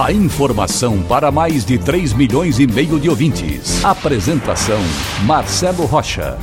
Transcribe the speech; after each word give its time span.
A 0.00 0.10
informação 0.10 1.02
para 1.02 1.30
mais 1.30 1.66
de 1.66 1.78
3 1.78 2.14
milhões 2.14 2.58
e 2.58 2.66
meio 2.66 2.98
de 2.98 3.10
ouvintes. 3.10 3.84
Apresentação 3.84 4.80
Marcelo 5.26 5.84
Rocha. 5.84 6.38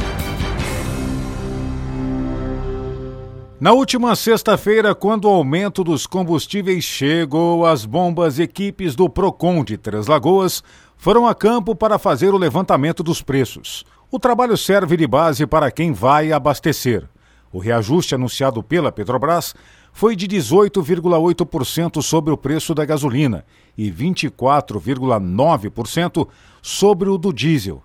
Na 3.60 3.74
última 3.74 4.16
sexta-feira, 4.16 4.94
quando 4.94 5.26
o 5.26 5.30
aumento 5.30 5.84
dos 5.84 6.06
combustíveis 6.06 6.84
chegou, 6.84 7.66
as 7.66 7.86
bombas 7.86 8.38
equipes 8.40 8.96
do 8.96 9.10
Procon 9.10 9.64
de 9.64 9.78
Três 9.78 10.06
Lagoas 10.06 10.64
foram 10.96 11.28
a 11.28 11.34
campo 11.34 11.76
para 11.76 11.98
fazer 11.98 12.34
o 12.34 12.38
levantamento 12.38 13.02
dos 13.02 13.22
preços. 13.22 13.84
O 14.12 14.20
trabalho 14.20 14.56
serve 14.56 14.96
de 14.96 15.08
base 15.08 15.46
para 15.48 15.72
quem 15.72 15.92
vai 15.92 16.32
abastecer. 16.32 17.04
O 17.52 17.58
reajuste 17.58 18.14
anunciado 18.14 18.62
pela 18.62 18.92
Petrobras 18.92 19.56
foi 20.00 20.16
de 20.16 20.28
18,8% 20.30 22.02
sobre 22.02 22.32
o 22.32 22.38
preço 22.38 22.74
da 22.74 22.86
gasolina 22.86 23.44
e 23.78 23.92
24,9% 23.92 26.26
sobre 26.62 27.10
o 27.10 27.18
do 27.18 27.34
diesel. 27.34 27.84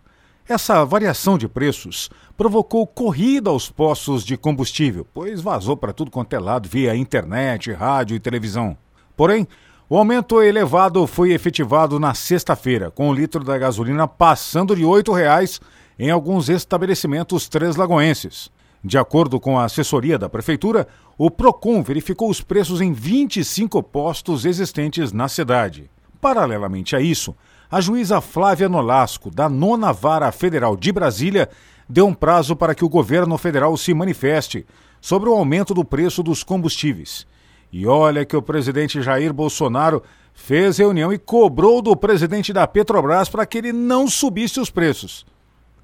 Essa 0.49 0.85
variação 0.85 1.37
de 1.37 1.49
preços 1.49 2.09
provocou 2.37 2.87
corrida 2.87 3.51
aos 3.51 3.69
postos 3.69 4.25
de 4.25 4.37
combustível, 4.37 5.05
pois 5.13 5.41
vazou 5.41 5.77
para 5.77 5.93
tudo 5.93 6.09
quanto 6.09 6.35
é 6.35 6.39
lado 6.39 6.69
via 6.69 6.95
internet, 6.95 7.73
rádio 7.73 8.15
e 8.15 8.21
televisão. 8.21 8.79
Porém, 9.17 9.49
o 9.91 9.99
aumento 9.99 10.41
elevado 10.41 11.05
foi 11.09 11.33
efetivado 11.33 11.99
na 11.99 12.15
sexta-feira, 12.15 12.93
com 12.93 13.11
o 13.11 13.13
litro 13.13 13.43
da 13.43 13.59
gasolina 13.59 14.07
passando 14.07 14.77
de 14.77 14.83
R$ 14.83 14.89
8,00 14.89 15.61
em 15.99 16.13
alguns 16.13 16.49
estabelecimentos 16.49 17.49
três 17.49 17.75
lagoenses. 17.75 18.54
De 18.85 18.99
acordo 18.99 19.41
com 19.41 19.59
a 19.59 19.65
assessoria 19.65 20.19
da 20.19 20.29
Prefeitura, 20.29 20.87
o 21.17 21.31
PROCON 21.31 21.83
verificou 21.83 22.29
os 22.29 22.43
preços 22.43 22.81
em 22.81 22.93
25 22.93 23.83
postos 23.83 24.45
existentes 24.45 25.13
na 25.13 25.27
cidade. 25.27 25.91
Paralelamente 26.21 26.95
a 26.95 27.01
isso, 27.01 27.35
a 27.71 27.81
juíza 27.81 28.21
Flávia 28.21 28.69
Nolasco, 28.69 29.31
da 29.31 29.49
Nona 29.49 29.93
Vara 29.93 30.31
Federal 30.31 30.77
de 30.77 30.93
Brasília, 30.93 31.49
deu 31.89 32.07
um 32.07 32.15
prazo 32.15 32.55
para 32.55 32.75
que 32.75 32.85
o 32.85 32.89
governo 32.89 33.39
federal 33.39 33.77
se 33.77 33.95
manifeste 33.95 34.67
sobre 35.01 35.29
o 35.29 35.35
aumento 35.35 35.73
do 35.73 35.85
preço 35.85 36.23
dos 36.23 36.43
combustíveis. 36.43 37.27
E 37.73 37.87
olha 37.87 38.25
que 38.25 38.37
o 38.37 38.43
presidente 38.43 39.01
Jair 39.01 39.33
Bolsonaro 39.33 40.03
fez 40.35 40.79
reunião 40.79 41.13
e 41.13 41.19
cobrou 41.19 41.81
do 41.81 41.97
presidente 41.97 42.53
da 42.53 42.67
Petrobras 42.67 43.29
para 43.29 43.47
que 43.47 43.59
ele 43.59 43.73
não 43.73 44.07
subisse 44.09 44.61
os 44.61 44.71
preços 44.71 45.25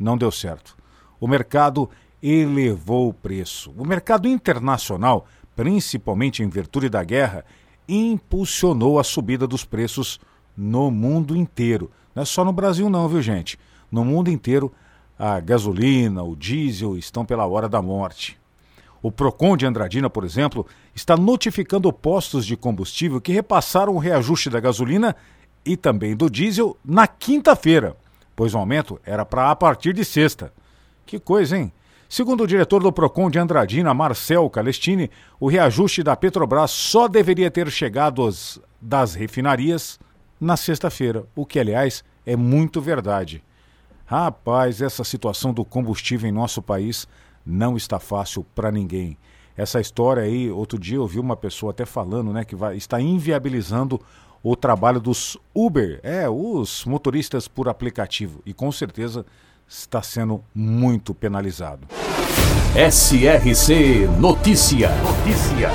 não 0.01 0.17
deu 0.17 0.33
certo. 0.33 0.77
O 1.21 1.29
mercado 1.29 1.89
elevou 2.23 3.09
o 3.09 3.15
preço. 3.15 3.73
O 3.77 3.87
mercado 3.87 4.29
internacional, 4.29 5.27
principalmente 5.55 6.43
em 6.43 6.49
virtude 6.49 6.89
da 6.89 7.03
guerra, 7.03 7.45
impulsionou 7.89 8.99
a 8.99 9.05
subida 9.05 9.47
dos 9.47 9.65
preços 9.65 10.21
no 10.57 10.91
mundo 10.91 11.37
inteiro. 11.37 11.91
Não 12.15 12.23
é 12.23 12.27
só 12.27 12.45
no 12.45 12.53
Brasil, 12.53 12.89
não, 12.91 13.09
viu, 13.09 13.23
gente? 13.23 13.59
No 13.91 14.05
mundo 14.05 14.31
inteiro, 14.31 14.73
a 15.19 15.41
gasolina, 15.41 16.23
o 16.23 16.37
diesel 16.37 16.97
estão 16.97 17.25
pela 17.25 17.47
hora 17.47 17.69
da 17.69 17.83
morte. 17.83 18.39
O 19.03 19.11
Procon 19.11 19.57
de 19.57 19.67
Andradina, 19.67 20.11
por 20.11 20.25
exemplo, 20.25 20.67
está 20.95 21.17
notificando 21.17 21.93
postos 21.93 22.45
de 22.45 22.57
combustível 22.57 23.21
que 23.21 23.33
repassaram 23.33 23.95
o 23.95 23.99
reajuste 23.99 24.51
da 24.51 24.61
gasolina 24.61 25.17
e 25.65 25.77
também 25.77 26.15
do 26.15 26.31
diesel 26.31 26.77
na 26.85 27.07
quinta-feira 27.07 27.97
pois 28.41 28.55
o 28.55 28.59
aumento 28.59 28.99
era 29.05 29.23
para 29.23 29.51
a 29.51 29.55
partir 29.55 29.93
de 29.93 30.03
sexta. 30.03 30.51
Que 31.05 31.21
coisa, 31.21 31.59
hein? 31.59 31.71
Segundo 32.13 32.43
o 32.43 32.47
diretor 32.47 32.83
do 32.83 32.91
PROCON 32.91 33.31
de 33.31 33.39
Andradina, 33.39 33.95
Marcel 33.95 34.51
Calestini, 34.51 35.09
o 35.39 35.47
reajuste 35.47 36.03
da 36.03 36.17
Petrobras 36.17 36.73
só 36.73 37.07
deveria 37.07 37.49
ter 37.53 37.71
chegado 37.71 38.29
das 38.81 39.15
refinarias 39.15 39.97
na 40.41 40.57
sexta-feira, 40.57 41.25
o 41.37 41.47
que, 41.47 41.61
aliás, 41.61 42.03
é 42.27 42.35
muito 42.35 42.81
verdade. 42.81 43.45
Rapaz, 44.05 44.83
essa 44.83 45.05
situação 45.05 45.53
do 45.53 45.65
combustível 45.65 46.29
em 46.29 46.33
nosso 46.33 46.61
país 46.61 47.07
não 47.47 47.77
está 47.77 48.01
fácil 48.01 48.45
para 48.57 48.73
ninguém. 48.73 49.17
Essa 49.57 49.81
história 49.81 50.25
aí, 50.25 50.51
outro 50.51 50.81
dia 50.81 50.97
eu 50.97 51.07
vi 51.07 51.21
uma 51.21 51.37
pessoa 51.37 51.71
até 51.71 51.87
falando, 51.87 52.33
né, 52.33 52.45
que 52.45 52.57
vai, 52.57 52.77
está 52.77 53.01
inviabilizando 53.01 54.01
o 54.43 54.57
trabalho 54.57 54.99
dos 54.99 55.39
Uber, 55.55 56.01
é, 56.03 56.29
os 56.29 56.85
motoristas 56.87 57.47
por 57.47 57.69
aplicativo, 57.69 58.43
e 58.45 58.53
com 58.53 58.73
certeza 58.73 59.25
está 59.69 60.03
sendo 60.03 60.43
muito 60.53 61.15
penalizado. 61.15 61.87
SRC 62.75 64.09
Notícia. 64.19 64.91
Notícia. 65.03 65.71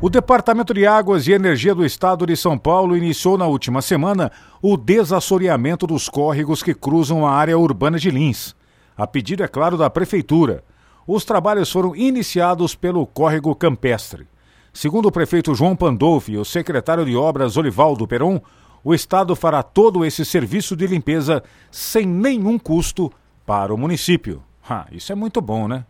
O 0.00 0.10
Departamento 0.10 0.74
de 0.74 0.86
Águas 0.86 1.26
e 1.26 1.32
Energia 1.32 1.74
do 1.74 1.86
Estado 1.86 2.26
de 2.26 2.36
São 2.36 2.58
Paulo 2.58 2.96
iniciou 2.96 3.38
na 3.38 3.46
última 3.46 3.80
semana 3.80 4.30
o 4.60 4.76
desassoreamento 4.76 5.86
dos 5.86 6.08
córregos 6.08 6.62
que 6.62 6.74
cruzam 6.74 7.26
a 7.26 7.32
área 7.32 7.56
urbana 7.56 7.98
de 7.98 8.10
Lins. 8.10 8.54
A 8.96 9.06
pedido, 9.06 9.42
é 9.42 9.48
claro, 9.48 9.76
da 9.76 9.88
Prefeitura. 9.88 10.62
Os 11.06 11.24
trabalhos 11.24 11.70
foram 11.70 11.96
iniciados 11.96 12.74
pelo 12.74 13.06
córrego 13.06 13.54
campestre. 13.54 14.26
Segundo 14.72 15.06
o 15.06 15.12
prefeito 15.12 15.54
João 15.54 15.76
Pandolfi 15.76 16.32
e 16.32 16.38
o 16.38 16.44
secretário 16.44 17.04
de 17.04 17.16
Obras 17.16 17.56
Olivaldo 17.56 18.06
Peron, 18.06 18.40
o 18.84 18.94
Estado 18.94 19.36
fará 19.36 19.62
todo 19.62 20.04
esse 20.04 20.24
serviço 20.24 20.74
de 20.74 20.86
limpeza 20.86 21.42
sem 21.70 22.06
nenhum 22.06 22.58
custo 22.58 23.12
para 23.52 23.74
o 23.74 23.76
município. 23.76 24.42
Ah, 24.66 24.86
isso 24.90 25.12
é 25.12 25.14
muito 25.14 25.38
bom, 25.42 25.68
né? 25.68 25.84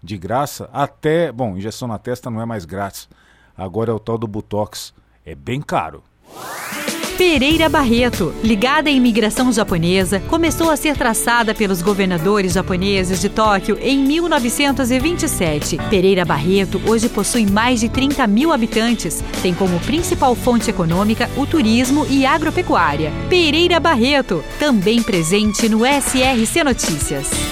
De 0.00 0.16
graça 0.16 0.70
até. 0.72 1.32
Bom, 1.32 1.56
injeção 1.56 1.88
na 1.88 1.98
testa 1.98 2.30
não 2.30 2.40
é 2.40 2.46
mais 2.46 2.64
grátis. 2.64 3.08
Agora 3.56 3.90
é 3.90 3.92
o 3.92 3.98
tal 3.98 4.16
do 4.16 4.28
Botox. 4.28 4.94
É 5.26 5.34
bem 5.34 5.60
caro. 5.60 6.04
Pereira 7.18 7.68
Barreto, 7.68 8.32
ligada 8.44 8.88
à 8.88 8.92
imigração 8.92 9.50
japonesa, 9.50 10.20
começou 10.28 10.70
a 10.70 10.76
ser 10.76 10.96
traçada 10.96 11.52
pelos 11.52 11.82
governadores 11.82 12.52
japoneses 12.52 13.20
de 13.20 13.28
Tóquio 13.28 13.76
em 13.82 13.98
1927. 13.98 15.78
Pereira 15.90 16.24
Barreto 16.24 16.80
hoje 16.86 17.08
possui 17.08 17.44
mais 17.44 17.80
de 17.80 17.88
30 17.88 18.24
mil 18.28 18.52
habitantes, 18.52 19.20
tem 19.42 19.52
como 19.52 19.80
principal 19.80 20.36
fonte 20.36 20.70
econômica 20.70 21.28
o 21.36 21.44
turismo 21.44 22.06
e 22.08 22.24
agropecuária. 22.24 23.12
Pereira 23.28 23.80
Barreto, 23.80 24.44
também 24.60 25.02
presente 25.02 25.68
no 25.68 25.80
SRC 25.84 26.62
Notícias. 26.62 27.47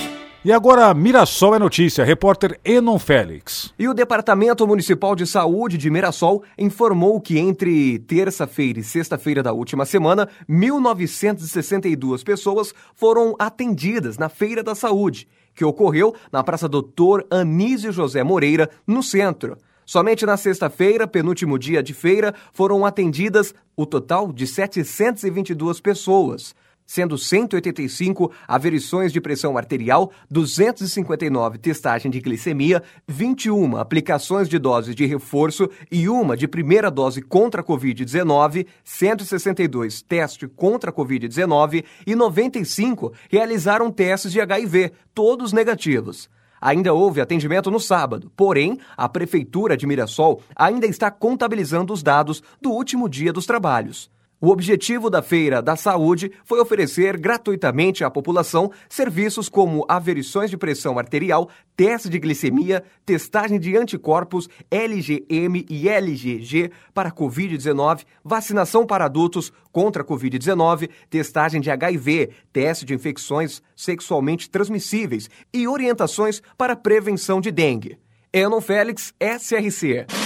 E 0.47 0.53
agora, 0.53 0.95
Mirassol 0.95 1.57
é 1.57 1.59
notícia. 1.59 2.05
Repórter 2.05 2.61
Enon 2.65 3.01
Félix. 3.01 3.75
E 3.77 3.89
o 3.89 3.93
Departamento 3.93 4.65
Municipal 4.65 5.17
de 5.17 5.27
Saúde 5.27 5.77
de 5.77 5.91
Mirassol 5.91 6.45
informou 6.57 7.21
que 7.21 7.37
entre 7.37 7.99
terça-feira 7.99 8.79
e 8.79 8.85
sexta-feira 8.85 9.43
da 9.43 9.53
última 9.53 9.85
semana, 9.85 10.29
1.962 10.49 12.23
pessoas 12.23 12.73
foram 12.95 13.35
atendidas 13.41 14.19
na 14.19 14.29
Feira 14.29 14.63
da 14.63 14.77
Saúde, 14.77 15.27
que 15.53 15.65
ocorreu 15.65 16.15
na 16.31 16.45
Praça 16.45 16.69
Doutor 16.69 17.27
Anísio 17.29 17.91
José 17.91 18.23
Moreira, 18.23 18.71
no 18.87 19.03
centro. 19.03 19.59
Somente 19.85 20.25
na 20.25 20.37
sexta-feira, 20.37 21.09
penúltimo 21.09 21.59
dia 21.59 21.83
de 21.83 21.93
feira, 21.93 22.33
foram 22.53 22.87
atendidas 22.87 23.53
o 23.77 23.85
total 23.85 24.33
de 24.33 24.47
722 24.47 25.81
pessoas 25.81 26.55
sendo 26.87 27.19
185 27.19 28.31
averições 28.47 29.13
de 29.13 29.21
pressão 29.21 29.59
arterial, 29.59 30.13
259 30.31 31.59
testagem 31.59 32.11
de 32.11 32.21
glicemia, 32.21 32.83
21 33.09 33.77
aplicações 33.77 34.49
de 34.49 34.59
doses 34.59 34.95
de 34.95 35.05
reforço 35.05 35.69
e 35.91 36.09
uma 36.09 36.37
de 36.37 36.47
primeira 36.47 36.91
dose 36.91 37.21
contra 37.21 37.61
a 37.61 37.65
Covid-19, 37.65 38.67
162 38.85 40.03
testes 40.03 40.49
contra 40.55 40.91
a 40.91 40.93
Covid-19 40.93 41.85
e 42.07 42.15
95 42.15 43.13
realizaram 43.29 43.91
testes 43.91 44.31
de 44.31 44.41
HIV, 44.41 44.93
todos 45.13 45.53
negativos. 45.53 46.29
Ainda 46.61 46.95
houve 46.95 47.21
atendimento 47.21 47.71
no 47.71 47.79
sábado, 47.79 48.33
porém, 48.37 48.79
a 48.97 49.09
Prefeitura 49.09 49.77
de 49.77 49.87
Mirassol 49.87 50.43
ainda 50.55 50.87
está 50.87 51.11
contabilizando 51.11 51.93
os 51.93 52.03
dados 52.03 52.43
do 52.61 52.71
último 52.71 53.09
dia 53.09 53.33
dos 53.33 53.47
trabalhos. 53.47 54.11
O 54.39 54.51
objetivo 54.51 55.09
da 55.09 55.23
Feira 55.23 55.63
da 55.63 55.77
Saúde 55.77 56.31
foi 56.45 56.61
oferecer 56.61 57.17
gratuitamente 57.17 58.05
à 58.05 58.11
população 58.11 58.71
serviços 58.87 59.49
como 59.49 59.87
averições 59.89 60.51
de 60.51 60.59
pressão 60.59 60.99
arterial, 60.99 61.49
teste 61.75 62.11
de 62.11 62.19
glicemia, 62.19 62.85
testagem 63.07 63.59
de 63.59 63.75
anticorpos 63.79 64.47
LGM 64.71 65.65
e 65.71 65.89
LGG 65.89 66.71
para 66.93 67.11
Covid-19, 67.11 68.05
vacinação 68.23 68.85
para 68.85 69.07
adultos 69.07 69.51
contra 69.73 70.05
Covid-19, 70.05 70.91
testagem 71.09 71.59
de 71.59 71.71
HIV, 71.71 72.29
teste 72.53 72.85
de 72.85 72.93
infecções 72.93 73.63
sexualmente 73.75 74.51
transmissíveis 74.51 75.31
e 75.51 75.67
orientações 75.67 76.43
para 76.59 76.77
prevenção 76.77 77.41
de 77.41 77.51
dengue. 77.51 77.99
Enon 78.35 78.61
Félix, 78.61 79.15
SRC. 79.19 80.26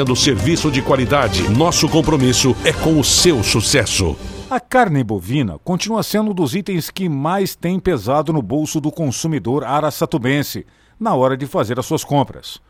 oferecendo 0.00 0.16
serviço 0.16 0.70
de 0.70 0.82
qualidade. 0.82 1.48
Nosso 1.50 1.88
compromisso 1.88 2.56
é 2.64 2.72
com 2.72 2.98
o 2.98 3.04
seu 3.04 3.42
sucesso. 3.42 4.16
A 4.50 4.58
carne 4.58 5.04
bovina 5.04 5.58
continua 5.62 6.02
sendo 6.02 6.30
um 6.30 6.34
dos 6.34 6.54
itens 6.54 6.90
que 6.90 7.08
mais 7.08 7.54
tem 7.54 7.78
pesado 7.78 8.32
no 8.32 8.42
bolso 8.42 8.80
do 8.80 8.90
consumidor 8.90 9.64
araçatubense 9.64 10.66
na 10.98 11.14
hora 11.14 11.36
de 11.36 11.46
fazer 11.46 11.78
as 11.78 11.86
suas 11.86 12.02
compras. 12.02 12.60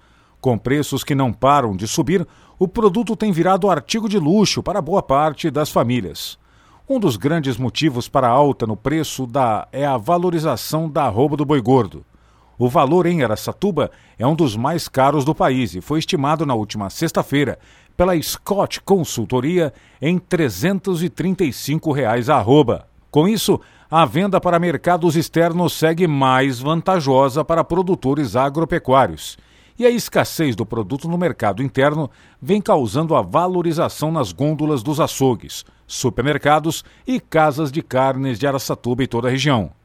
Com 0.40 0.58
preços 0.58 1.04
que 1.04 1.14
não 1.14 1.32
param 1.32 1.76
de 1.76 1.86
subir, 1.86 2.26
o 2.58 2.66
produto 2.66 3.16
tem 3.16 3.32
virado 3.32 3.70
artigo 3.70 4.08
de 4.08 4.18
luxo 4.18 4.62
para 4.62 4.82
boa 4.82 5.02
parte 5.02 5.50
das 5.50 5.70
famílias. 5.70 6.38
Um 6.88 6.98
dos 6.98 7.16
grandes 7.16 7.56
motivos 7.56 8.08
para 8.08 8.28
a 8.28 8.32
alta 8.32 8.66
no 8.66 8.76
preço 8.76 9.26
da 9.26 9.68
é 9.72 9.86
a 9.86 9.96
valorização 9.96 10.88
da 10.88 11.04
arroba 11.04 11.36
do 11.36 11.44
boi 11.44 11.60
gordo. 11.60 12.04
O 12.62 12.68
valor 12.68 13.06
em 13.06 13.22
Aracatuba 13.22 13.90
é 14.18 14.26
um 14.26 14.34
dos 14.34 14.54
mais 14.54 14.86
caros 14.86 15.24
do 15.24 15.34
país 15.34 15.74
e 15.74 15.80
foi 15.80 15.98
estimado 15.98 16.44
na 16.44 16.52
última 16.52 16.90
sexta-feira 16.90 17.58
pela 17.96 18.20
Scott 18.20 18.82
Consultoria 18.82 19.72
em 19.98 20.18
335 20.18 21.90
reais 21.90 22.28
a 22.28 22.36
arroba. 22.36 22.86
Com 23.10 23.26
isso, 23.26 23.58
a 23.90 24.04
venda 24.04 24.38
para 24.38 24.58
mercados 24.58 25.16
externos 25.16 25.72
segue 25.72 26.06
mais 26.06 26.60
vantajosa 26.60 27.42
para 27.42 27.64
produtores 27.64 28.36
agropecuários. 28.36 29.38
E 29.78 29.86
a 29.86 29.90
escassez 29.90 30.54
do 30.54 30.66
produto 30.66 31.08
no 31.08 31.16
mercado 31.16 31.62
interno 31.62 32.10
vem 32.42 32.60
causando 32.60 33.16
a 33.16 33.22
valorização 33.22 34.12
nas 34.12 34.32
gôndolas 34.32 34.82
dos 34.82 35.00
açougues, 35.00 35.64
supermercados 35.86 36.84
e 37.06 37.20
casas 37.20 37.72
de 37.72 37.80
carnes 37.80 38.38
de 38.38 38.46
Araçatuba 38.46 39.02
e 39.02 39.06
toda 39.06 39.28
a 39.28 39.30
região. 39.30 39.79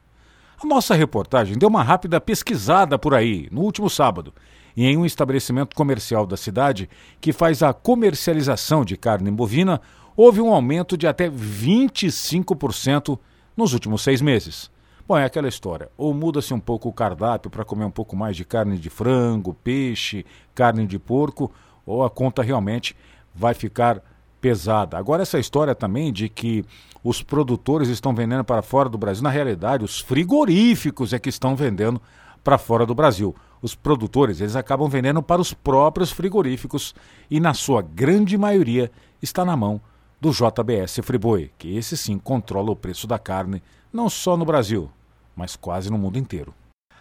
A 0.62 0.66
nossa 0.66 0.94
reportagem 0.94 1.58
deu 1.58 1.68
uma 1.68 1.82
rápida 1.82 2.18
pesquisada 2.18 2.98
por 2.98 3.12
aí, 3.12 3.46
no 3.52 3.60
último 3.60 3.90
sábado, 3.90 4.32
e 4.74 4.86
em 4.86 4.96
um 4.96 5.04
estabelecimento 5.04 5.76
comercial 5.76 6.26
da 6.26 6.34
cidade 6.34 6.88
que 7.20 7.30
faz 7.30 7.62
a 7.62 7.74
comercialização 7.74 8.82
de 8.82 8.96
carne 8.96 9.30
bovina, 9.30 9.82
houve 10.16 10.40
um 10.40 10.54
aumento 10.54 10.96
de 10.96 11.06
até 11.06 11.28
25% 11.28 13.18
nos 13.54 13.74
últimos 13.74 14.00
seis 14.00 14.22
meses. 14.22 14.70
Bom, 15.06 15.18
é 15.18 15.26
aquela 15.26 15.46
história. 15.46 15.90
Ou 15.94 16.14
muda-se 16.14 16.54
um 16.54 16.60
pouco 16.60 16.88
o 16.88 16.92
cardápio 16.92 17.50
para 17.50 17.64
comer 17.64 17.84
um 17.84 17.90
pouco 17.90 18.16
mais 18.16 18.34
de 18.34 18.44
carne 18.44 18.78
de 18.78 18.88
frango, 18.88 19.52
peixe, 19.52 20.24
carne 20.54 20.86
de 20.86 20.98
porco, 20.98 21.52
ou 21.84 22.02
a 22.02 22.08
conta 22.08 22.42
realmente 22.42 22.96
vai 23.34 23.52
ficar 23.52 24.02
pesada. 24.46 24.96
Agora, 24.96 25.24
essa 25.24 25.40
história 25.40 25.74
também 25.74 26.12
de 26.12 26.28
que 26.28 26.64
os 27.02 27.20
produtores 27.20 27.88
estão 27.88 28.14
vendendo 28.14 28.44
para 28.44 28.62
fora 28.62 28.88
do 28.88 28.96
Brasil, 28.96 29.24
na 29.24 29.28
realidade, 29.28 29.82
os 29.82 29.98
frigoríficos 29.98 31.12
é 31.12 31.18
que 31.18 31.28
estão 31.28 31.56
vendendo 31.56 32.00
para 32.44 32.56
fora 32.56 32.86
do 32.86 32.94
Brasil. 32.94 33.34
Os 33.60 33.74
produtores, 33.74 34.40
eles 34.40 34.54
acabam 34.54 34.88
vendendo 34.88 35.20
para 35.20 35.40
os 35.40 35.52
próprios 35.52 36.12
frigoríficos 36.12 36.94
e, 37.28 37.40
na 37.40 37.54
sua 37.54 37.82
grande 37.82 38.38
maioria, 38.38 38.88
está 39.20 39.44
na 39.44 39.56
mão 39.56 39.80
do 40.20 40.30
JBS 40.30 41.00
Friboi, 41.02 41.50
que 41.58 41.76
esse 41.76 41.96
sim 41.96 42.16
controla 42.16 42.70
o 42.70 42.76
preço 42.76 43.08
da 43.08 43.18
carne, 43.18 43.60
não 43.92 44.08
só 44.08 44.36
no 44.36 44.44
Brasil, 44.44 44.88
mas 45.34 45.56
quase 45.56 45.90
no 45.90 45.98
mundo 45.98 46.20
inteiro. 46.20 46.54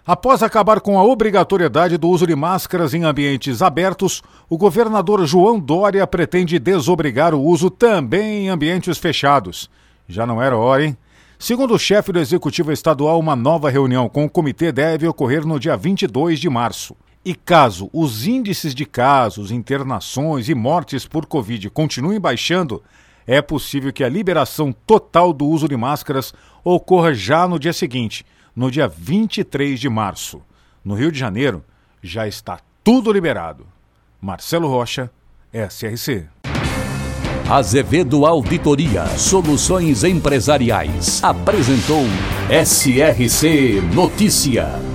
Após 0.08 0.44
acabar 0.44 0.82
com 0.82 1.00
a 1.00 1.04
obrigatoriedade 1.04 1.98
do 1.98 2.08
uso 2.08 2.28
de 2.28 2.36
máscaras 2.36 2.94
em 2.94 3.04
ambientes 3.04 3.64
abertos, 3.64 4.22
o 4.48 4.56
governador 4.56 5.26
João 5.26 5.60
Dória 5.60 6.06
pretende 6.06 6.60
desobrigar 6.60 7.34
o 7.34 7.42
uso 7.42 7.72
também 7.72 8.46
em 8.46 8.50
ambientes 8.50 9.00
fechados. 9.00 9.68
Já 10.08 10.24
não 10.28 10.40
era 10.40 10.56
hora, 10.56 10.86
hein? 10.86 10.96
Segundo 11.40 11.74
o 11.74 11.80
chefe 11.80 12.12
do 12.12 12.20
Executivo 12.20 12.72
Estadual, 12.72 13.20
uma 13.20 13.36
nova 13.36 13.68
reunião 13.68 14.08
com 14.08 14.26
o 14.26 14.30
comitê 14.30 14.72
deve 14.72 15.08
ocorrer 15.08 15.44
no 15.44 15.60
dia 15.60 15.76
22 15.76 16.40
de 16.40 16.52
março. 16.52 16.96
E 17.26 17.34
caso 17.34 17.90
os 17.92 18.28
índices 18.28 18.76
de 18.76 18.86
casos, 18.86 19.50
internações 19.50 20.48
e 20.48 20.54
mortes 20.54 21.08
por 21.08 21.26
Covid 21.26 21.68
continuem 21.72 22.20
baixando, 22.20 22.84
é 23.26 23.42
possível 23.42 23.92
que 23.92 24.04
a 24.04 24.10
liberação 24.10 24.72
total 24.72 25.34
do 25.34 25.48
uso 25.48 25.68
de 25.68 25.76
máscaras 25.76 26.32
ocorra 26.64 27.12
já 27.12 27.48
no 27.48 27.58
dia 27.58 27.74
seguinte 27.74 28.24
no 28.56 28.72
dia 28.72 28.88
23 28.88 29.80
de 29.80 29.90
março. 29.90 30.42
No 30.84 30.96
Rio 30.96 31.12
de 31.12 31.20
Janeiro, 31.20 31.64
já 32.02 32.28
está 32.28 32.60
tudo 32.84 33.12
liberado. 33.12 33.66
Marcelo 34.22 34.68
Rocha, 34.68 35.12
SRC. 35.52 36.28
Azevedo 37.50 38.26
Auditoria 38.26 39.06
Soluções 39.18 40.04
Empresariais 40.04 41.24
apresentou 41.24 42.04
SRC 42.50 43.82
Notícia. 43.94 44.95